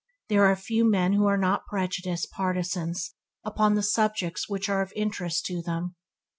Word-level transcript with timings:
There 0.29 0.47
are 0.47 0.55
few 0.55 0.83
men 0.89 1.13
who 1.13 1.27
are 1.27 1.37
not 1.37 1.67
prejudiced 1.67 2.31
partisans 2.31 3.13
upon 3.45 3.75
the 3.75 3.83
subjects 3.83 4.49
which 4.49 4.67
are 4.67 4.81
of 4.81 4.91
interest 4.95 5.45
to 5.45 5.61
them. 5.61 5.93